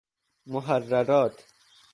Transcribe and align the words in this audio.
محررات 0.47 1.37